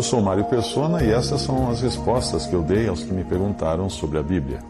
Eu 0.00 0.02
sou 0.02 0.22
Mário 0.22 0.46
Persona 0.46 1.04
e 1.04 1.10
essas 1.10 1.42
são 1.42 1.70
as 1.70 1.82
respostas 1.82 2.46
que 2.46 2.54
eu 2.54 2.62
dei 2.62 2.88
aos 2.88 3.02
que 3.02 3.12
me 3.12 3.22
perguntaram 3.22 3.90
sobre 3.90 4.16
a 4.16 4.22
Bíblia. 4.22 4.60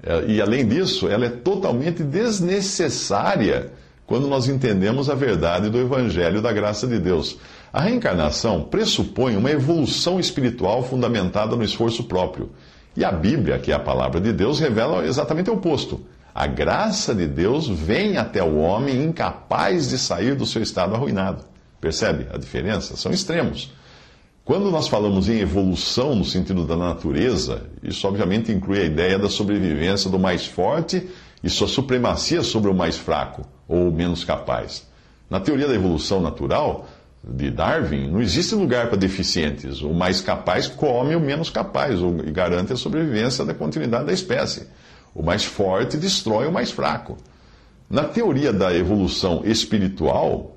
É, 0.03 0.25
e 0.27 0.41
além 0.41 0.67
disso, 0.67 1.07
ela 1.07 1.25
é 1.25 1.29
totalmente 1.29 2.03
desnecessária 2.03 3.71
quando 4.05 4.27
nós 4.27 4.47
entendemos 4.47 5.09
a 5.09 5.15
verdade 5.15 5.69
do 5.69 5.79
Evangelho 5.79 6.41
da 6.41 6.53
graça 6.53 6.87
de 6.87 6.97
Deus. 6.97 7.37
A 7.73 7.81
reencarnação 7.81 8.63
pressupõe 8.63 9.35
uma 9.35 9.51
evolução 9.51 10.19
espiritual 10.19 10.83
fundamentada 10.83 11.55
no 11.55 11.63
esforço 11.63 12.05
próprio. 12.05 12.49
E 12.95 13.03
a 13.03 13.11
Bíblia, 13.11 13.59
que 13.59 13.71
é 13.71 13.75
a 13.75 13.79
palavra 13.79 14.21
de 14.21 14.31
Deus, 14.31 14.59
revela 14.59 15.05
exatamente 15.05 15.49
o 15.49 15.53
oposto. 15.53 16.01
A 16.33 16.47
graça 16.47 17.13
de 17.13 17.27
Deus 17.27 17.67
vem 17.67 18.17
até 18.17 18.41
o 18.41 18.57
homem 18.57 19.03
incapaz 19.03 19.89
de 19.89 19.97
sair 19.97 20.35
do 20.35 20.45
seu 20.45 20.61
estado 20.61 20.95
arruinado. 20.95 21.43
Percebe 21.81 22.27
a 22.33 22.37
diferença? 22.37 22.95
São 22.95 23.11
extremos. 23.11 23.73
Quando 24.47 24.71
nós 24.71 24.87
falamos 24.87 25.27
em 25.27 25.41
evolução 25.41 26.15
no 26.15 26.23
sentido 26.23 26.65
da 26.65 26.77
natureza, 26.77 27.63
isso 27.83 28.07
obviamente 28.07 28.49
inclui 28.49 28.79
a 28.79 28.85
ideia 28.85 29.19
da 29.19 29.27
sobrevivência 29.27 30.09
do 30.09 30.17
mais 30.17 30.45
forte 30.45 31.05
e 31.43 31.49
sua 31.49 31.67
supremacia 31.67 32.41
sobre 32.41 32.71
o 32.71 32.73
mais 32.73 32.95
fraco 32.95 33.45
ou 33.67 33.91
menos 33.91 34.23
capaz. 34.23 34.87
Na 35.29 35.41
teoria 35.41 35.67
da 35.67 35.75
evolução 35.75 36.21
natural 36.21 36.87
de 37.21 37.51
Darwin, 37.51 38.09
não 38.09 38.21
existe 38.21 38.55
lugar 38.55 38.87
para 38.87 38.95
deficientes. 38.95 39.81
O 39.81 39.93
mais 39.93 40.21
capaz 40.21 40.65
come 40.65 41.13
o 41.13 41.19
menos 41.19 41.49
capaz 41.49 41.99
e 42.25 42.31
garante 42.31 42.71
a 42.71 42.77
sobrevivência 42.77 43.43
da 43.43 43.53
continuidade 43.53 44.05
da 44.05 44.13
espécie. 44.13 44.65
O 45.13 45.21
mais 45.21 45.43
forte 45.43 45.97
destrói 45.97 46.47
o 46.47 46.53
mais 46.53 46.71
fraco. 46.71 47.17
Na 47.89 48.05
teoria 48.05 48.53
da 48.53 48.73
evolução 48.73 49.41
espiritual, 49.43 50.56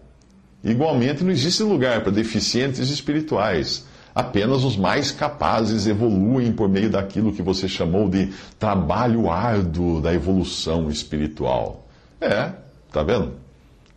Igualmente, 0.63 1.25
não 1.25 1.31
existe 1.31 1.63
lugar 1.63 2.03
para 2.03 2.13
deficientes 2.13 2.91
espirituais. 2.91 3.87
Apenas 4.15 4.65
os 4.65 4.77
mais 4.77 5.11
capazes 5.11 5.87
evoluem 5.87 6.53
por 6.53 6.69
meio 6.69 6.91
daquilo 6.91 7.33
que 7.33 7.43
você 7.43 7.69
chamou 7.69 8.09
de 8.09 8.33
trabalho 8.59 9.31
árduo 9.31 10.01
da 10.01 10.13
evolução 10.13 10.91
espiritual. 10.91 11.87
É, 12.21 12.53
tá 12.93 13.03
vendo? 13.03 13.33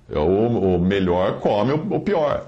É 0.09 0.19
o, 0.19 0.79
melhor 0.79 1.39
come 1.39 1.73
o, 1.73 1.95
o 1.95 1.99
pior. 1.99 2.47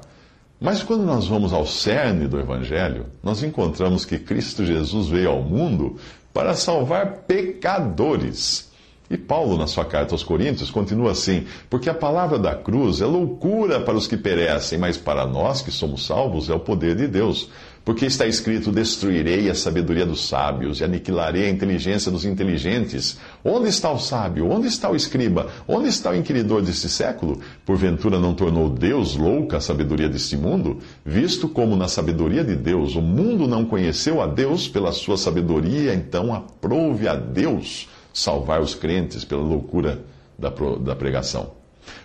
Mas 0.59 0.81
quando 0.83 1.03
nós 1.03 1.27
vamos 1.27 1.51
ao 1.51 1.65
cerne 1.65 2.27
do 2.27 2.39
Evangelho, 2.39 3.07
nós 3.21 3.43
encontramos 3.43 4.05
que 4.05 4.17
Cristo 4.17 4.65
Jesus 4.65 5.07
veio 5.09 5.29
ao 5.31 5.41
mundo 5.41 5.97
para 6.33 6.53
salvar 6.53 7.23
pecadores. 7.27 8.71
E 9.09 9.17
Paulo, 9.17 9.57
na 9.57 9.67
sua 9.67 9.85
carta 9.85 10.15
aos 10.15 10.23
Coríntios, 10.23 10.71
continua 10.71 11.11
assim: 11.11 11.45
Porque 11.69 11.89
a 11.89 11.93
palavra 11.93 12.39
da 12.39 12.55
cruz 12.55 13.01
é 13.01 13.05
loucura 13.05 13.79
para 13.79 13.95
os 13.95 14.07
que 14.07 14.17
perecem, 14.17 14.79
mas 14.79 14.97
para 14.97 15.25
nós 15.27 15.61
que 15.61 15.71
somos 15.71 16.05
salvos 16.05 16.49
é 16.49 16.53
o 16.53 16.59
poder 16.59 16.95
de 16.95 17.07
Deus. 17.07 17.49
Porque 17.85 18.07
está 18.07 18.25
escrito: 18.25 18.71
Destruirei 18.71 19.47
a 19.47 19.53
sabedoria 19.53 20.07
dos 20.07 20.27
sábios 20.27 20.79
e 20.79 20.83
aniquilarei 20.83 21.45
a 21.45 21.49
inteligência 21.51 22.11
dos 22.11 22.25
inteligentes. 22.25 23.19
Onde 23.43 23.69
está 23.69 23.91
o 23.91 23.99
sábio? 23.99 24.49
Onde 24.49 24.67
está 24.67 24.89
o 24.89 24.95
escriba? 24.95 25.51
Onde 25.67 25.89
está 25.89 26.09
o 26.09 26.15
inquiridor 26.15 26.63
deste 26.63 26.89
século? 26.89 27.39
Porventura 27.63 28.19
não 28.19 28.33
tornou 28.33 28.69
Deus 28.69 29.15
louca 29.15 29.57
a 29.57 29.61
sabedoria 29.61 30.09
deste 30.09 30.35
mundo? 30.35 30.79
Visto 31.05 31.47
como 31.47 31.75
na 31.75 31.87
sabedoria 31.87 32.43
de 32.43 32.55
Deus 32.55 32.95
o 32.95 33.01
mundo 33.03 33.47
não 33.47 33.65
conheceu 33.65 34.19
a 34.19 34.25
Deus 34.25 34.67
pela 34.67 34.91
sua 34.91 35.15
sabedoria, 35.15 35.93
então 35.93 36.33
aprove 36.33 37.07
a 37.07 37.13
Deus 37.13 37.87
salvar 38.15 38.61
os 38.61 38.73
crentes 38.73 39.25
pela 39.25 39.43
loucura 39.43 40.01
da, 40.39 40.49
da 40.49 40.95
pregação. 40.95 41.51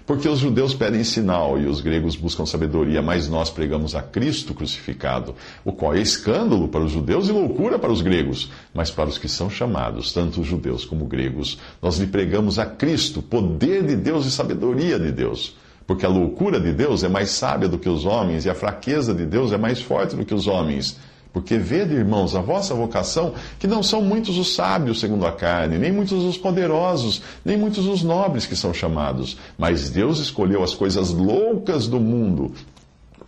Porque 0.04 0.28
os 0.28 0.40
judeus 0.40 0.74
pedem 0.74 1.04
sinal 1.04 1.56
e 1.56 1.66
os 1.66 1.80
gregos 1.80 2.16
buscam 2.16 2.44
sabedoria, 2.44 3.00
mas 3.00 3.28
nós 3.28 3.48
pregamos 3.48 3.94
a 3.94 4.02
Cristo 4.02 4.52
crucificado, 4.52 5.36
o 5.64 5.72
qual 5.72 5.94
é 5.94 6.00
escândalo 6.00 6.66
para 6.66 6.82
os 6.82 6.90
judeus 6.90 7.28
e 7.28 7.32
loucura 7.32 7.78
para 7.78 7.92
os 7.92 8.02
gregos. 8.02 8.50
Mas 8.74 8.90
para 8.90 9.08
os 9.08 9.18
que 9.18 9.28
são 9.28 9.48
chamados, 9.48 10.12
tanto 10.12 10.40
os 10.40 10.46
judeus 10.48 10.84
como 10.84 11.06
gregos, 11.06 11.58
nós 11.80 11.96
lhe 11.96 12.08
pregamos 12.08 12.58
a 12.58 12.66
Cristo, 12.66 13.22
poder 13.22 13.86
de 13.86 13.94
Deus 13.94 14.26
e 14.26 14.32
sabedoria 14.32 14.98
de 14.98 15.12
Deus. 15.12 15.56
Porque 15.86 16.04
a 16.04 16.08
loucura 16.08 16.60
de 16.60 16.72
Deus 16.72 17.04
é 17.04 17.08
mais 17.08 17.30
sábia 17.30 17.68
do 17.68 17.78
que 17.78 17.88
os 17.88 18.04
homens 18.04 18.44
e 18.44 18.50
a 18.50 18.54
fraqueza 18.54 19.14
de 19.14 19.24
Deus 19.24 19.52
é 19.52 19.56
mais 19.56 19.80
forte 19.80 20.16
do 20.16 20.24
que 20.24 20.34
os 20.34 20.48
homens. 20.48 20.98
Porque 21.32 21.56
vede, 21.56 21.94
irmãos, 21.94 22.34
a 22.34 22.40
vossa 22.40 22.74
vocação, 22.74 23.34
que 23.58 23.68
não 23.68 23.82
são 23.82 24.02
muitos 24.02 24.36
os 24.36 24.54
sábios 24.54 24.98
segundo 24.98 25.24
a 25.24 25.32
carne, 25.32 25.78
nem 25.78 25.92
muitos 25.92 26.24
os 26.24 26.36
poderosos, 26.36 27.22
nem 27.44 27.56
muitos 27.56 27.86
os 27.86 28.02
nobres 28.02 28.46
que 28.46 28.56
são 28.56 28.74
chamados, 28.74 29.36
mas 29.56 29.90
Deus 29.90 30.18
escolheu 30.18 30.62
as 30.62 30.74
coisas 30.74 31.10
loucas 31.10 31.86
do 31.86 32.00
mundo 32.00 32.52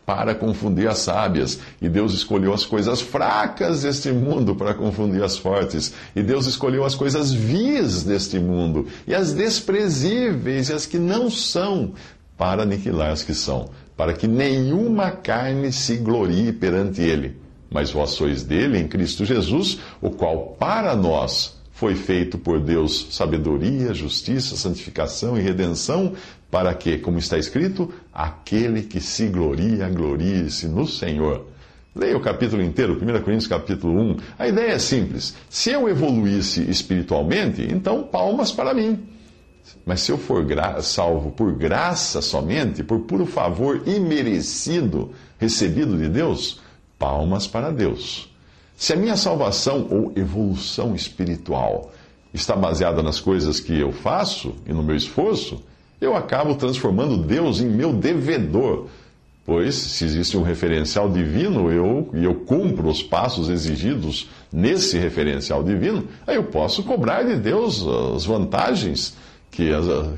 para 0.05 0.35
confundir 0.35 0.89
as 0.89 0.99
sábias, 0.99 1.61
e 1.81 1.89
Deus 1.89 2.13
escolheu 2.13 2.53
as 2.53 2.67
coisas 2.67 3.01
fracas 3.01 3.83
deste 3.83 4.11
mundo 4.11 4.57
para 4.57 4.75
confundir 4.75 5.23
as 5.23 5.39
fortes, 5.39 5.95
e 6.17 6.23
Deus 6.25 6.47
escolheu 6.47 6.85
as 6.85 6.97
coisas 6.97 7.33
vis 7.33 8.03
deste 8.03 8.37
mundo, 8.41 8.89
e 9.07 9.15
as 9.15 9.33
desprezíveis 9.33 10.71
e 10.71 10.73
as 10.73 10.87
que 10.87 10.99
não 10.99 11.31
são, 11.31 11.93
para 12.37 12.65
aniquilar 12.65 13.13
as 13.13 13.23
que 13.23 13.33
são, 13.33 13.71
para 13.97 14.13
que 14.13 14.27
nenhuma 14.27 15.13
carne 15.13 15.73
se 15.73 15.97
glorie 15.99 16.53
perante 16.53 17.01
ele 17.01 17.42
mas 17.73 17.91
vós 17.91 18.11
sois 18.11 18.43
dele 18.43 18.79
em 18.79 18.87
Cristo 18.87 19.25
Jesus, 19.25 19.79
o 20.01 20.11
qual 20.11 20.57
para 20.59 20.95
nós 20.95 21.57
foi 21.73 21.95
feito 21.95 22.39
por 22.39 22.61
Deus 22.61 23.09
sabedoria, 23.11 23.93
justiça, 23.93 24.57
santificação 24.57 25.37
e 25.37 25.41
redenção, 25.41 26.13
para 26.51 26.73
que, 26.75 26.99
como 26.99 27.19
está 27.19 27.39
escrito, 27.39 27.93
aquele 28.13 28.83
que 28.83 29.01
se 29.01 29.27
gloria, 29.27 29.89
glorie-se 29.89 30.69
no 30.69 30.87
Senhor. 30.87 31.47
Leia 31.95 32.17
o 32.17 32.21
capítulo 32.21 32.63
inteiro, 32.63 32.95
1 32.95 33.23
Coríntios 33.23 33.47
capítulo 33.47 34.01
1. 34.01 34.17
A 34.39 34.49
ideia 34.49 34.73
é 34.73 34.79
simples. 34.79 35.35
Se 35.51 35.71
eu 35.71 35.89
evoluísse 35.89 36.63
espiritualmente, 36.71 37.63
então 37.63 38.03
palmas 38.03 38.53
para 38.53 38.73
mim. 38.73 38.99
Mas 39.85 40.01
se 40.01 40.13
eu 40.13 40.19
for 40.19 40.47
salvo 40.83 41.33
por 41.33 41.53
graça 41.53 42.23
somente, 42.23 42.83
por 42.83 43.01
puro 43.01 43.27
favor 43.27 43.83
imerecido 43.87 45.11
recebido 45.39 45.99
de 45.99 46.09
Deus, 46.09 46.61
palmas 47.03 47.49
para 47.49 47.73
Deus. 47.73 48.31
Se 48.77 48.93
a 48.93 48.97
minha 48.97 49.17
salvação 49.17 49.89
ou 49.91 50.13
evolução 50.15 50.95
espiritual 50.95 51.91
está 52.33 52.55
baseada 52.55 53.03
nas 53.03 53.19
coisas 53.19 53.59
que 53.59 53.77
eu 53.77 53.91
faço 53.91 54.55
e 54.65 54.73
no 54.73 54.85
meu 54.85 54.95
esforço, 54.95 55.61
eu 56.01 56.15
acabo 56.15 56.55
transformando 56.55 57.17
Deus 57.17 57.61
em 57.61 57.67
meu 57.67 57.93
devedor, 57.93 58.87
Pois, 59.45 59.75
se 59.75 60.05
existe 60.05 60.37
um 60.37 60.43
referencial 60.43 61.11
divino 61.11 61.69
eu, 61.69 62.09
e 62.15 62.23
eu 62.23 62.33
cumpro 62.33 62.89
os 62.89 63.03
passos 63.03 63.49
exigidos 63.49 64.29
nesse 64.53 64.97
referencial 64.97 65.65
divino, 65.65 66.07
aí 66.25 66.37
eu 66.37 66.45
posso 66.45 66.85
cobrar 66.85 67.25
de 67.25 67.35
Deus 67.35 67.85
as 68.15 68.25
vantagens 68.25 69.17
que, 69.51 69.69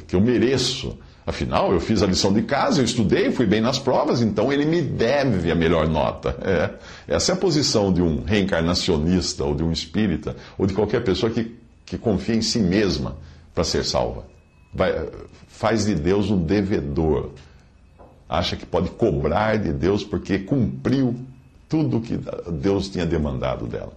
que 0.07 0.15
eu 0.15 0.21
mereço. 0.21 0.99
Afinal, 1.27 1.73
eu 1.73 1.81
fiz 1.81 2.03
a 2.03 2.07
lição 2.07 2.33
de 2.33 2.43
casa, 2.43 2.81
eu 2.81 2.85
estudei, 2.85 3.31
fui 3.31 3.47
bem 3.47 3.61
nas 3.61 3.79
provas, 3.79 4.21
então 4.21 4.53
ele 4.53 4.67
me 4.67 4.83
deve 4.83 5.51
a 5.51 5.55
melhor 5.55 5.89
nota. 5.89 6.37
É, 6.43 6.71
essa 7.15 7.33
é 7.33 7.35
a 7.35 7.39
posição 7.39 7.93
de 7.93 8.03
um 8.03 8.23
reencarnacionista, 8.23 9.43
ou 9.43 9.55
de 9.55 9.63
um 9.63 9.73
espírita, 9.73 10.37
ou 10.59 10.67
de 10.67 10.75
qualquer 10.75 11.03
pessoa 11.03 11.33
que, 11.33 11.57
que 11.87 11.97
confia 11.97 12.35
em 12.35 12.43
si 12.43 12.59
mesma 12.59 13.17
para 13.55 13.65
ser 13.65 13.85
salva. 13.85 14.27
Vai, 14.75 15.09
faz 15.49 15.87
de 15.87 15.95
Deus 15.95 16.31
um 16.31 16.43
devedor 16.43 17.31
acha 18.29 18.57
que 18.57 18.67
pode 18.67 18.91
cobrar 18.91 19.59
de 19.59 19.73
Deus 19.73 20.03
porque 20.03 20.39
cumpriu 20.39 21.15
tudo 21.69 22.01
que 22.01 22.19
Deus 22.53 22.89
tinha 22.89 23.07
demandado 23.07 23.67
dela. 23.67 23.93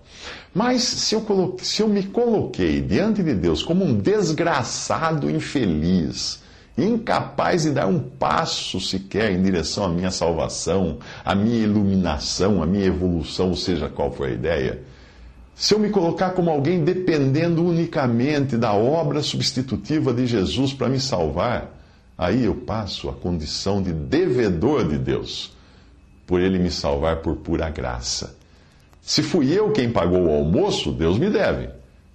Mas 0.53 0.81
se 0.83 1.15
eu, 1.15 1.21
coloquei, 1.21 1.65
se 1.65 1.81
eu 1.81 1.88
me 1.88 2.03
coloquei 2.03 2.81
diante 2.81 3.21
de 3.21 3.33
Deus 3.33 3.62
como 3.62 3.85
um 3.85 3.95
desgraçado 3.95 5.29
infeliz, 5.29 6.41
incapaz 6.77 7.63
de 7.63 7.71
dar 7.71 7.88
um 7.88 8.00
passo 8.00 8.79
sequer 8.79 9.31
em 9.31 9.41
direção 9.41 9.85
à 9.85 9.89
minha 9.89 10.12
salvação, 10.12 11.00
à 11.25 11.33
minha 11.33 11.63
iluminação, 11.63 12.62
à 12.62 12.65
minha 12.65 12.85
evolução, 12.85 13.56
seja 13.56 13.89
qual 13.89 14.12
for 14.12 14.27
a 14.27 14.31
ideia, 14.31 14.83
se 15.57 15.74
eu 15.74 15.79
me 15.79 15.89
colocar 15.89 16.29
como 16.31 16.51
alguém 16.51 16.83
dependendo 16.83 17.65
unicamente 17.65 18.56
da 18.56 18.74
obra 18.74 19.24
substitutiva 19.24 20.13
de 20.13 20.27
Jesus 20.27 20.71
para 20.71 20.88
me 20.88 21.00
salvar, 21.00 21.75
aí 22.15 22.45
eu 22.45 22.53
passo 22.53 23.09
a 23.09 23.13
condição 23.13 23.81
de 23.81 23.91
devedor 23.91 24.88
de 24.88 25.00
Deus, 25.00 25.51
por 26.27 26.39
ele 26.39 26.59
me 26.59 26.69
salvar 26.69 27.24
por 27.24 27.38
pura 27.38 27.71
graça. 27.71 28.38
Se 29.01 29.24
fui 29.24 29.51
eu 29.51 29.71
quem 29.71 29.89
pagou 29.89 30.25
o 30.25 30.31
almoço, 30.31 30.91
Deus 30.91 31.18
me 31.18 31.27
deve. 31.27 31.69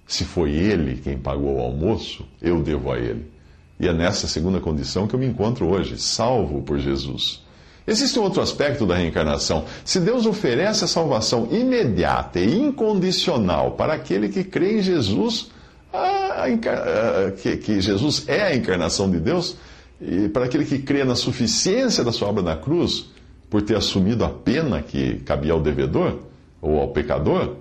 Se 0.07 0.23
foi 0.23 0.51
ele 0.51 1.01
quem 1.03 1.17
pagou 1.17 1.57
o 1.57 1.61
almoço, 1.61 2.25
eu 2.41 2.63
devo 2.63 2.93
a 2.93 2.97
ele. 2.97 3.32
E 3.79 3.87
é 3.87 3.93
nessa 3.93 4.27
segunda 4.27 4.59
condição 4.59 5.07
que 5.07 5.15
eu 5.15 5.19
me 5.19 5.25
encontro 5.25 5.67
hoje, 5.67 5.97
salvo 5.97 6.61
por 6.61 6.77
Jesus. 6.79 7.43
Existe 7.85 8.17
um 8.17 8.23
outro 8.23 8.41
aspecto 8.41 8.85
da 8.85 8.95
reencarnação. 8.95 9.65
Se 9.83 9.99
Deus 9.99 10.25
oferece 10.25 10.85
a 10.85 10.87
salvação 10.87 11.49
imediata 11.51 12.39
e 12.39 12.57
incondicional 12.57 13.71
para 13.71 13.93
aquele 13.93 14.29
que 14.29 14.43
crê 14.43 14.79
em 14.79 14.81
Jesus, 14.81 15.51
a, 15.91 16.45
a, 16.45 17.31
que, 17.31 17.57
que 17.57 17.81
Jesus 17.81 18.23
é 18.27 18.43
a 18.43 18.55
encarnação 18.55 19.09
de 19.11 19.19
Deus, 19.19 19.57
e 20.01 20.29
para 20.29 20.45
aquele 20.45 20.65
que 20.65 20.79
crê 20.79 21.03
na 21.03 21.15
suficiência 21.15 22.03
da 22.03 22.11
sua 22.11 22.29
obra 22.29 22.41
na 22.41 22.55
cruz, 22.55 23.07
por 23.49 23.61
ter 23.61 23.75
assumido 23.75 24.23
a 24.23 24.29
pena 24.29 24.81
que 24.81 25.17
cabia 25.25 25.53
ao 25.53 25.61
devedor 25.61 26.19
ou 26.61 26.79
ao 26.79 26.87
pecador, 26.89 27.57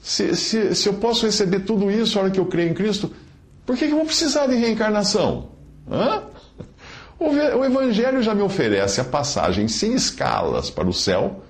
se, 0.00 0.36
se, 0.36 0.74
se 0.74 0.88
eu 0.88 0.94
posso 0.94 1.24
receber 1.24 1.60
tudo 1.60 1.90
isso 1.90 2.16
na 2.16 2.24
hora 2.24 2.30
que 2.30 2.38
eu 2.38 2.44
creio 2.44 2.70
em 2.70 2.74
Cristo, 2.74 3.10
por 3.64 3.76
que, 3.76 3.86
que 3.86 3.92
eu 3.92 3.96
vou 3.96 4.06
precisar 4.06 4.46
de 4.46 4.56
reencarnação? 4.56 5.50
Hã? 5.90 6.22
O, 7.18 7.28
o 7.28 7.64
Evangelho 7.64 8.22
já 8.22 8.34
me 8.34 8.42
oferece 8.42 9.00
a 9.00 9.04
passagem 9.04 9.68
sem 9.68 9.94
escalas 9.94 10.70
para 10.70 10.88
o 10.88 10.92
céu, 10.92 11.42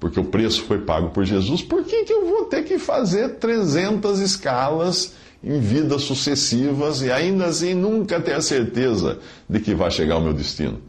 porque 0.00 0.18
o 0.18 0.24
preço 0.24 0.62
foi 0.64 0.78
pago 0.78 1.10
por 1.10 1.24
Jesus, 1.24 1.62
por 1.62 1.84
que, 1.84 2.04
que 2.04 2.12
eu 2.12 2.26
vou 2.26 2.44
ter 2.46 2.64
que 2.64 2.78
fazer 2.78 3.36
300 3.36 4.20
escalas? 4.20 5.14
em 5.46 5.60
vidas 5.60 6.02
sucessivas 6.02 7.02
e 7.02 7.10
ainda 7.12 7.46
assim 7.46 7.72
nunca 7.72 8.20
ter 8.20 8.32
a 8.32 8.40
certeza 8.40 9.18
de 9.48 9.60
que 9.60 9.74
vai 9.74 9.90
chegar 9.92 10.16
ao 10.16 10.20
meu 10.20 10.32
destino. 10.32 10.80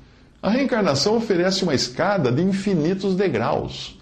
A 0.41 0.49
reencarnação 0.49 1.15
oferece 1.15 1.63
uma 1.63 1.75
escada 1.75 2.31
de 2.31 2.41
infinitos 2.41 3.15
degraus. 3.15 3.99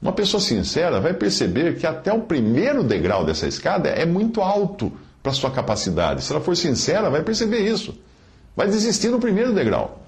Uma 0.00 0.12
pessoa 0.12 0.40
sincera 0.40 1.00
vai 1.00 1.14
perceber 1.14 1.76
que 1.76 1.86
até 1.86 2.12
o 2.12 2.20
primeiro 2.20 2.82
degrau 2.82 3.24
dessa 3.24 3.46
escada 3.46 3.88
é 3.88 4.04
muito 4.04 4.42
alto 4.42 4.92
para 5.26 5.32
sua 5.32 5.50
capacidade. 5.50 6.22
Se 6.22 6.30
ela 6.30 6.40
for 6.40 6.56
sincera, 6.56 7.10
vai 7.10 7.20
perceber 7.20 7.58
isso. 7.58 7.98
Vai 8.54 8.68
desistir 8.68 9.08
no 9.08 9.18
primeiro 9.18 9.52
degrau. 9.52 10.00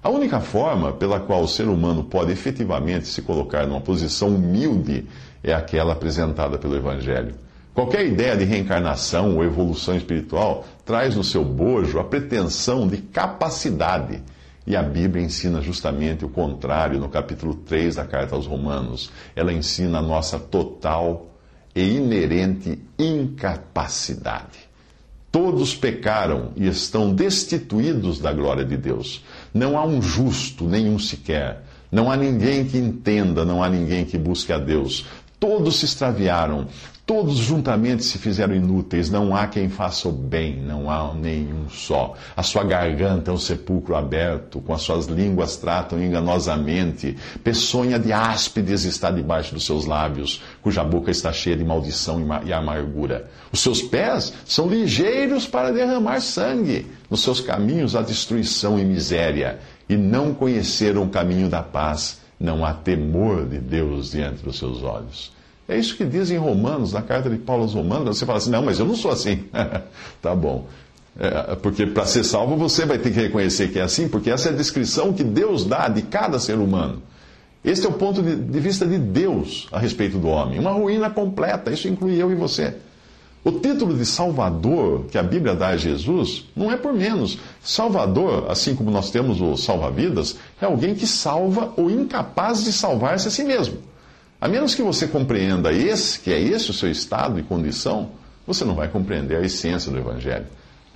A 0.00 0.08
única 0.08 0.38
forma 0.38 0.92
pela 0.92 1.18
qual 1.18 1.42
o 1.42 1.48
ser 1.48 1.64
humano 1.66 2.04
pode 2.04 2.30
efetivamente 2.30 3.08
se 3.08 3.20
colocar 3.20 3.66
numa 3.66 3.80
posição 3.80 4.28
humilde 4.28 5.06
é 5.42 5.52
aquela 5.52 5.92
apresentada 5.92 6.56
pelo 6.56 6.76
Evangelho. 6.76 7.34
Qualquer 7.74 8.06
ideia 8.06 8.36
de 8.36 8.44
reencarnação 8.44 9.34
ou 9.34 9.44
evolução 9.44 9.96
espiritual 9.96 10.64
traz 10.84 11.16
no 11.16 11.24
seu 11.24 11.44
bojo 11.44 11.98
a 11.98 12.04
pretensão 12.04 12.86
de 12.86 12.98
capacidade. 12.98 14.22
E 14.64 14.76
a 14.76 14.84
Bíblia 14.84 15.24
ensina 15.24 15.60
justamente 15.60 16.24
o 16.24 16.28
contrário 16.28 17.00
no 17.00 17.08
capítulo 17.08 17.54
3 17.54 17.96
da 17.96 18.04
carta 18.04 18.36
aos 18.36 18.46
Romanos. 18.46 19.10
Ela 19.34 19.52
ensina 19.52 19.98
a 19.98 20.02
nossa 20.02 20.38
total 20.38 21.29
e 21.80 21.96
inerente 21.96 22.78
incapacidade. 22.98 24.70
Todos 25.32 25.74
pecaram 25.74 26.52
e 26.56 26.66
estão 26.66 27.14
destituídos 27.14 28.18
da 28.18 28.32
glória 28.32 28.64
de 28.64 28.76
Deus. 28.76 29.24
Não 29.54 29.78
há 29.78 29.84
um 29.86 30.02
justo, 30.02 30.64
nenhum 30.64 30.98
sequer. 30.98 31.62
Não 31.90 32.10
há 32.10 32.16
ninguém 32.16 32.64
que 32.64 32.76
entenda, 32.78 33.44
não 33.44 33.62
há 33.62 33.68
ninguém 33.68 34.04
que 34.04 34.18
busque 34.18 34.52
a 34.52 34.58
Deus. 34.58 35.06
Todos 35.38 35.76
se 35.76 35.84
extraviaram, 35.86 36.66
Todos 37.10 37.38
juntamente 37.38 38.04
se 38.04 38.18
fizeram 38.18 38.54
inúteis, 38.54 39.10
não 39.10 39.34
há 39.34 39.48
quem 39.48 39.68
faça 39.68 40.08
o 40.08 40.12
bem, 40.12 40.62
não 40.62 40.88
há 40.88 41.12
nenhum 41.12 41.68
só. 41.68 42.14
A 42.36 42.42
sua 42.44 42.62
garganta 42.62 43.32
é 43.32 43.34
um 43.34 43.36
sepulcro 43.36 43.96
aberto, 43.96 44.60
com 44.60 44.72
as 44.72 44.82
suas 44.82 45.06
línguas 45.06 45.56
tratam 45.56 46.00
enganosamente. 46.00 47.16
Peçonha 47.42 47.98
de 47.98 48.12
áspides 48.12 48.84
está 48.84 49.10
debaixo 49.10 49.52
dos 49.54 49.66
seus 49.66 49.86
lábios, 49.86 50.40
cuja 50.62 50.84
boca 50.84 51.10
está 51.10 51.32
cheia 51.32 51.56
de 51.56 51.64
maldição 51.64 52.24
e 52.46 52.52
amargura. 52.52 53.28
Os 53.50 53.58
seus 53.58 53.82
pés 53.82 54.32
são 54.44 54.68
ligeiros 54.68 55.48
para 55.48 55.72
derramar 55.72 56.20
sangue. 56.20 56.86
Nos 57.10 57.24
seus 57.24 57.40
caminhos 57.40 57.96
há 57.96 58.02
destruição 58.02 58.78
e 58.78 58.84
miséria, 58.84 59.58
e 59.88 59.96
não 59.96 60.32
conheceram 60.32 61.02
o 61.02 61.10
caminho 61.10 61.48
da 61.48 61.60
paz. 61.60 62.20
Não 62.38 62.64
há 62.64 62.72
temor 62.72 63.48
de 63.48 63.58
Deus 63.58 64.12
diante 64.12 64.44
dos 64.44 64.58
seus 64.58 64.84
olhos. 64.84 65.39
É 65.70 65.78
isso 65.78 65.96
que 65.96 66.04
diz 66.04 66.32
em 66.32 66.36
Romanos, 66.36 66.92
na 66.92 67.00
carta 67.00 67.30
de 67.30 67.36
Paulo 67.36 67.62
aos 67.62 67.74
Romanos. 67.74 68.18
Você 68.18 68.26
fala 68.26 68.38
assim: 68.38 68.50
não, 68.50 68.64
mas 68.64 68.80
eu 68.80 68.84
não 68.84 68.96
sou 68.96 69.12
assim. 69.12 69.44
tá 70.20 70.34
bom. 70.34 70.66
É, 71.16 71.54
porque 71.54 71.86
para 71.86 72.04
ser 72.06 72.24
salvo 72.24 72.56
você 72.56 72.84
vai 72.84 72.98
ter 72.98 73.12
que 73.12 73.20
reconhecer 73.20 73.68
que 73.68 73.78
é 73.78 73.82
assim, 73.82 74.08
porque 74.08 74.30
essa 74.30 74.48
é 74.48 74.52
a 74.52 74.56
descrição 74.56 75.12
que 75.12 75.22
Deus 75.22 75.64
dá 75.64 75.86
de 75.86 76.02
cada 76.02 76.40
ser 76.40 76.56
humano. 76.56 77.00
Este 77.62 77.86
é 77.86 77.88
o 77.88 77.92
ponto 77.92 78.20
de, 78.20 78.34
de 78.34 78.58
vista 78.58 78.84
de 78.84 78.98
Deus 78.98 79.68
a 79.70 79.78
respeito 79.78 80.18
do 80.18 80.26
homem. 80.26 80.58
Uma 80.58 80.72
ruína 80.72 81.08
completa, 81.08 81.70
isso 81.70 81.86
inclui 81.86 82.20
eu 82.20 82.32
e 82.32 82.34
você. 82.34 82.74
O 83.44 83.52
título 83.52 83.96
de 83.96 84.04
Salvador 84.04 85.04
que 85.04 85.16
a 85.16 85.22
Bíblia 85.22 85.54
dá 85.54 85.68
a 85.68 85.76
Jesus 85.76 86.46
não 86.56 86.72
é 86.72 86.76
por 86.76 86.92
menos. 86.92 87.38
Salvador, 87.62 88.50
assim 88.50 88.74
como 88.74 88.90
nós 88.90 89.10
temos 89.10 89.40
o 89.40 89.56
salva-vidas, 89.56 90.36
é 90.60 90.66
alguém 90.66 90.96
que 90.96 91.06
salva 91.06 91.72
o 91.76 91.88
incapaz 91.88 92.64
de 92.64 92.72
salvar-se 92.72 93.28
a 93.28 93.30
si 93.30 93.44
mesmo. 93.44 93.89
A 94.40 94.48
menos 94.48 94.74
que 94.74 94.82
você 94.82 95.06
compreenda 95.06 95.70
esse, 95.70 96.18
que 96.18 96.32
é 96.32 96.40
esse 96.40 96.70
o 96.70 96.74
seu 96.74 96.90
estado 96.90 97.38
e 97.38 97.42
condição, 97.42 98.12
você 98.46 98.64
não 98.64 98.74
vai 98.74 98.88
compreender 98.88 99.36
a 99.36 99.42
essência 99.42 99.92
do 99.92 99.98
Evangelho. 99.98 100.46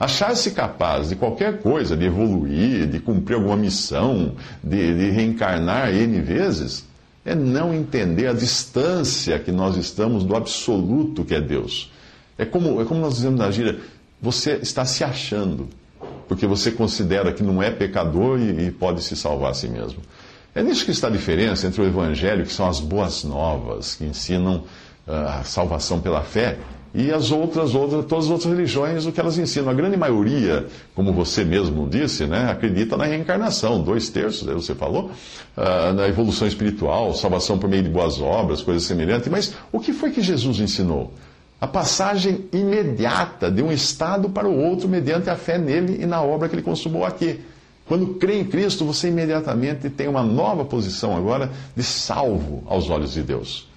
Achar-se 0.00 0.52
capaz 0.52 1.10
de 1.10 1.16
qualquer 1.16 1.60
coisa, 1.60 1.96
de 1.96 2.06
evoluir, 2.06 2.86
de 2.86 2.98
cumprir 2.98 3.36
alguma 3.36 3.56
missão, 3.56 4.34
de, 4.62 4.94
de, 4.94 5.10
reencarnar 5.10 5.94
N 5.94 6.20
vezes, 6.22 6.86
é 7.24 7.34
não 7.34 7.72
entender 7.72 8.26
a 8.28 8.32
distância 8.32 9.38
que 9.38 9.52
nós 9.52 9.76
estamos 9.76 10.24
do 10.24 10.34
absoluto 10.34 11.24
que 11.24 11.34
é 11.34 11.40
Deus. 11.40 11.92
É 12.36 12.44
como, 12.44 12.80
é 12.80 12.84
como 12.84 13.00
nós 13.00 13.16
dizemos 13.16 13.38
na 13.38 13.50
gíria, 13.50 13.78
você 14.20 14.58
está 14.62 14.84
se 14.84 15.04
achando, 15.04 15.68
porque 16.26 16.46
você 16.46 16.70
considera 16.70 17.32
que 17.32 17.42
não 17.42 17.62
é 17.62 17.70
pecador 17.70 18.40
e, 18.40 18.66
e 18.66 18.70
pode 18.70 19.02
se 19.02 19.14
salvar 19.14 19.50
a 19.50 19.54
si 19.54 19.68
mesmo. 19.68 20.00
É 20.54 20.62
nisso 20.62 20.84
que 20.84 20.92
está 20.92 21.08
a 21.08 21.10
diferença 21.10 21.66
entre 21.66 21.82
o 21.82 21.84
Evangelho, 21.84 22.44
que 22.44 22.52
são 22.52 22.68
as 22.68 22.78
boas 22.78 23.24
novas, 23.24 23.96
que 23.96 24.04
ensinam 24.04 24.64
uh, 25.06 25.12
a 25.40 25.42
salvação 25.42 26.00
pela 26.00 26.22
fé, 26.22 26.58
e 26.94 27.10
as 27.10 27.32
outras, 27.32 27.74
outras, 27.74 28.04
todas 28.04 28.26
as 28.26 28.30
outras 28.30 28.52
religiões, 28.52 29.04
o 29.04 29.10
que 29.10 29.18
elas 29.18 29.36
ensinam. 29.36 29.68
A 29.68 29.74
grande 29.74 29.96
maioria, 29.96 30.68
como 30.94 31.12
você 31.12 31.44
mesmo 31.44 31.88
disse, 31.88 32.24
né, 32.24 32.48
acredita 32.48 32.96
na 32.96 33.04
reencarnação, 33.04 33.82
dois 33.82 34.08
terços, 34.08 34.46
né, 34.46 34.54
você 34.54 34.76
falou, 34.76 35.10
uh, 35.56 35.92
na 35.92 36.06
evolução 36.06 36.46
espiritual, 36.46 37.12
salvação 37.14 37.58
por 37.58 37.68
meio 37.68 37.82
de 37.82 37.88
boas 37.88 38.20
obras, 38.20 38.62
coisas 38.62 38.84
semelhantes. 38.84 39.28
Mas 39.28 39.54
o 39.72 39.80
que 39.80 39.92
foi 39.92 40.12
que 40.12 40.22
Jesus 40.22 40.60
ensinou? 40.60 41.12
A 41.60 41.66
passagem 41.66 42.44
imediata 42.52 43.50
de 43.50 43.60
um 43.60 43.72
estado 43.72 44.30
para 44.30 44.46
o 44.46 44.56
outro 44.56 44.88
mediante 44.88 45.28
a 45.28 45.34
fé 45.34 45.58
nele 45.58 46.00
e 46.00 46.06
na 46.06 46.22
obra 46.22 46.48
que 46.48 46.54
ele 46.54 46.62
consumou 46.62 47.04
aqui. 47.04 47.40
Quando 47.86 48.14
crê 48.14 48.40
em 48.40 48.44
Cristo, 48.44 48.84
você 48.84 49.08
imediatamente 49.08 49.90
tem 49.90 50.08
uma 50.08 50.22
nova 50.22 50.64
posição 50.64 51.16
agora 51.16 51.52
de 51.76 51.82
salvo 51.82 52.62
aos 52.66 52.88
olhos 52.88 53.12
de 53.12 53.22
Deus. 53.22 53.68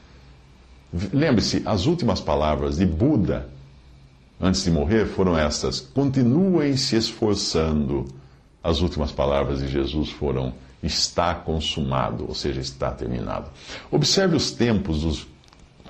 Lembre-se, 1.14 1.62
as 1.66 1.86
últimas 1.86 2.22
palavras 2.22 2.78
de 2.78 2.86
Buda, 2.86 3.50
antes 4.40 4.64
de 4.64 4.72
morrer, 4.72 5.06
foram 5.08 5.38
estas: 5.38 5.82
continuem 5.82 6.78
se 6.78 6.96
esforçando. 6.96 8.06
As 8.64 8.82
últimas 8.82 9.12
palavras 9.12 9.60
de 9.60 9.68
Jesus 9.68 10.10
foram: 10.10 10.54
está 10.82 11.36
consumado, 11.36 12.26
ou 12.28 12.34
seja, 12.34 12.62
está 12.62 12.92
terminado. 12.92 13.50
Observe 13.92 14.38
os 14.38 14.52
tempos 14.52 15.02
dos, 15.02 15.28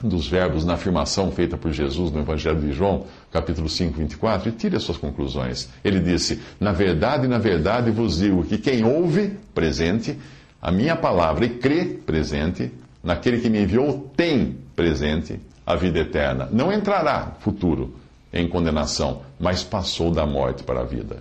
dos 0.02 0.28
verbos 0.28 0.66
na 0.66 0.74
afirmação 0.74 1.32
feita 1.32 1.58
por 1.58 1.72
Jesus 1.72 2.12
no 2.12 2.20
Evangelho 2.20 2.60
de 2.60 2.72
João, 2.72 3.06
capítulo 3.32 3.68
5, 3.68 3.98
24, 3.98 4.50
e 4.50 4.52
tire 4.52 4.76
as 4.76 4.84
suas 4.84 4.98
conclusões. 4.98 5.70
Ele 5.84 6.00
disse: 6.00 6.42
Na 6.60 6.72
verdade, 6.72 7.28
na 7.28 7.38
verdade 7.38 7.92
vos 7.92 8.18
digo 8.18 8.44
que 8.44 8.58
quem 8.58 8.84
ouve, 8.84 9.38
presente, 9.54 10.18
a 10.62 10.72
minha 10.72 10.96
palavra 10.96 11.46
e 11.46 11.50
crê, 11.50 11.86
presente, 11.86 12.72
naquele 13.04 13.40
que 13.40 13.50
me 13.50 13.62
enviou, 13.62 14.12
tem 14.16 14.58
presente 14.76 15.40
a 15.66 15.76
vida 15.76 16.00
eterna. 16.00 16.48
Não 16.52 16.72
entrará, 16.72 17.36
futuro, 17.40 17.96
em 18.32 18.48
condenação, 18.48 19.22
mas 19.40 19.64
passou 19.64 20.12
da 20.12 20.26
morte 20.26 20.64
para 20.64 20.82
a 20.82 20.84
vida. 20.84 21.18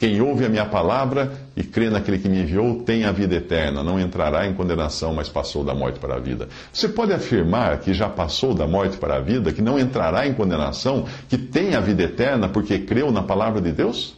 Quem 0.00 0.18
ouve 0.22 0.46
a 0.46 0.48
minha 0.48 0.64
palavra 0.64 1.30
e 1.54 1.62
crê 1.62 1.90
naquele 1.90 2.18
que 2.18 2.26
me 2.26 2.40
enviou 2.40 2.82
tem 2.84 3.04
a 3.04 3.12
vida 3.12 3.34
eterna, 3.34 3.84
não 3.84 4.00
entrará 4.00 4.46
em 4.46 4.54
condenação, 4.54 5.12
mas 5.12 5.28
passou 5.28 5.62
da 5.62 5.74
morte 5.74 5.98
para 5.98 6.14
a 6.14 6.18
vida. 6.18 6.48
Você 6.72 6.88
pode 6.88 7.12
afirmar 7.12 7.80
que 7.80 7.92
já 7.92 8.08
passou 8.08 8.54
da 8.54 8.66
morte 8.66 8.96
para 8.96 9.16
a 9.16 9.20
vida, 9.20 9.52
que 9.52 9.60
não 9.60 9.78
entrará 9.78 10.26
em 10.26 10.32
condenação, 10.32 11.04
que 11.28 11.36
tem 11.36 11.74
a 11.74 11.80
vida 11.80 12.02
eterna 12.02 12.48
porque 12.48 12.78
creu 12.78 13.12
na 13.12 13.22
palavra 13.22 13.60
de 13.60 13.72
Deus? 13.72 14.16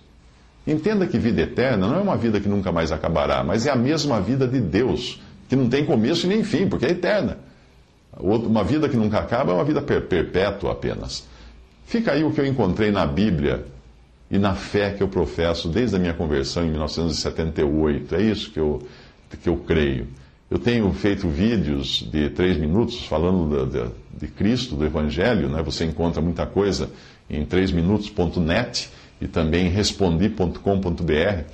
Entenda 0.65 1.05
que 1.05 1.19
vida 1.19 1.43
eterna 1.43 1.89
não 1.89 1.97
é 1.97 2.01
uma 2.01 2.17
vida 2.17 2.39
que 2.39 2.49
nunca 2.49 2.71
mais 2.71 2.93
acabará, 2.93 3.43
mas 3.43 3.67
é 3.67 3.71
a 3.73 3.77
mesma 3.77 4.21
vida 4.21 4.47
de 4.47 4.61
Deus, 4.61 5.21
que 5.49 5.57
não 5.57 5.69
tem 5.69 5.85
começo 5.85 6.27
e 6.27 6.29
nem 6.29 6.45
fim, 6.45 6.69
porque 6.69 6.87
é 6.87 6.91
eterna. 6.91 7.39
Uma 8.21 8.63
vida 8.63 8.89
que 8.89 8.97
nunca 8.97 9.19
acaba 9.19 9.51
é 9.51 9.55
uma 9.57 9.65
vida 9.65 9.83
perpétua 9.83 10.71
apenas. 10.71 11.27
Fica 11.87 12.13
aí 12.13 12.23
o 12.23 12.31
que 12.31 12.41
eu 12.41 12.47
encontrei 12.47 12.93
na 12.93 13.05
Bíblia 13.05 13.65
e 14.33 14.39
na 14.39 14.55
fé 14.55 14.91
que 14.95 15.03
eu 15.03 15.09
professo 15.09 15.69
desde 15.69 15.95
a 15.95 15.99
minha 15.99 16.15
conversão 16.15 16.65
em 16.65 16.71
1978. 16.71 18.15
É 18.15 18.23
isso 18.23 18.51
que 18.51 18.59
eu, 18.59 18.83
que 19.43 19.47
eu 19.47 19.59
creio. 19.59 20.09
Eu 20.51 20.59
tenho 20.59 20.91
feito 20.95 21.29
vídeos 21.29 22.09
de 22.11 22.31
três 22.31 22.57
minutos 22.57 23.05
falando 23.05 23.67
de, 23.67 23.79
de, 23.79 23.91
de 24.21 24.27
Cristo, 24.29 24.75
do 24.75 24.87
Evangelho. 24.87 25.51
Né? 25.51 25.63
Você 25.63 25.85
encontra 25.85 26.23
muita 26.23 26.47
coisa 26.47 26.89
em 27.29 27.45
trêsminutos.net 27.45 28.89
e 29.21 29.29
também 29.29 29.69
respondi.com.br. 29.69 31.45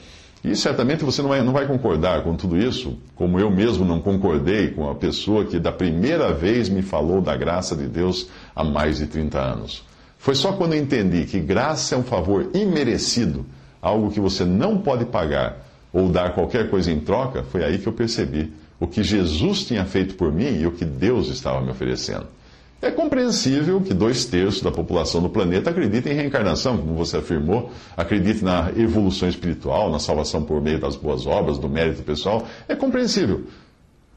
E 0.44 0.54
certamente 0.54 1.04
você 1.04 1.20
não 1.20 1.30
vai, 1.30 1.42
não 1.42 1.52
vai 1.52 1.66
concordar 1.66 2.22
com 2.22 2.36
tudo 2.36 2.56
isso, 2.56 2.96
como 3.16 3.40
eu 3.40 3.50
mesmo 3.50 3.84
não 3.84 4.00
concordei 4.00 4.68
com 4.70 4.88
a 4.88 4.94
pessoa 4.94 5.44
que 5.44 5.58
da 5.58 5.72
primeira 5.72 6.32
vez 6.32 6.68
me 6.68 6.82
falou 6.82 7.20
da 7.20 7.36
graça 7.36 7.74
de 7.74 7.88
Deus 7.88 8.28
há 8.54 8.62
mais 8.62 8.98
de 8.98 9.08
30 9.08 9.36
anos. 9.36 9.87
Foi 10.18 10.34
só 10.34 10.52
quando 10.52 10.74
eu 10.74 10.80
entendi 10.80 11.24
que 11.24 11.38
graça 11.38 11.94
é 11.94 11.98
um 11.98 12.02
favor 12.02 12.50
imerecido, 12.52 13.46
algo 13.80 14.10
que 14.10 14.20
você 14.20 14.44
não 14.44 14.78
pode 14.78 15.04
pagar 15.06 15.64
ou 15.92 16.08
dar 16.08 16.34
qualquer 16.34 16.68
coisa 16.68 16.92
em 16.92 17.00
troca, 17.00 17.44
foi 17.44 17.64
aí 17.64 17.78
que 17.78 17.86
eu 17.86 17.92
percebi 17.92 18.52
o 18.80 18.86
que 18.86 19.02
Jesus 19.02 19.64
tinha 19.64 19.84
feito 19.84 20.14
por 20.14 20.32
mim 20.32 20.60
e 20.60 20.66
o 20.66 20.72
que 20.72 20.84
Deus 20.84 21.28
estava 21.28 21.60
me 21.60 21.70
oferecendo. 21.70 22.26
É 22.80 22.92
compreensível 22.92 23.80
que 23.80 23.92
dois 23.92 24.24
terços 24.24 24.62
da 24.62 24.70
população 24.70 25.20
do 25.20 25.28
planeta 25.28 25.70
acreditem 25.70 26.12
em 26.12 26.16
reencarnação, 26.16 26.78
como 26.78 26.94
você 26.94 27.16
afirmou, 27.16 27.72
acredite 27.96 28.44
na 28.44 28.70
evolução 28.76 29.28
espiritual, 29.28 29.90
na 29.90 29.98
salvação 29.98 30.44
por 30.44 30.60
meio 30.60 30.78
das 30.78 30.94
boas 30.94 31.26
obras, 31.26 31.58
do 31.58 31.68
mérito 31.68 32.02
pessoal. 32.02 32.46
É 32.68 32.76
compreensível. 32.76 33.46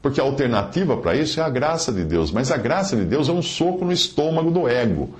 Porque 0.00 0.20
a 0.20 0.24
alternativa 0.24 0.96
para 0.96 1.16
isso 1.16 1.40
é 1.40 1.42
a 1.42 1.48
graça 1.48 1.92
de 1.92 2.04
Deus. 2.04 2.30
Mas 2.30 2.52
a 2.52 2.56
graça 2.56 2.94
de 2.94 3.04
Deus 3.04 3.28
é 3.28 3.32
um 3.32 3.42
soco 3.42 3.84
no 3.84 3.92
estômago 3.92 4.50
do 4.52 4.68
ego. 4.68 5.10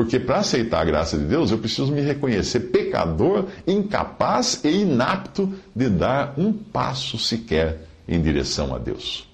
Porque 0.00 0.18
para 0.18 0.38
aceitar 0.38 0.80
a 0.80 0.84
graça 0.86 1.18
de 1.18 1.24
Deus, 1.24 1.50
eu 1.50 1.58
preciso 1.58 1.92
me 1.92 2.00
reconhecer 2.00 2.58
pecador, 2.60 3.44
incapaz 3.66 4.58
e 4.64 4.80
inapto 4.80 5.52
de 5.76 5.90
dar 5.90 6.32
um 6.38 6.54
passo 6.54 7.18
sequer 7.18 7.82
em 8.08 8.18
direção 8.18 8.74
a 8.74 8.78
Deus. 8.78 9.29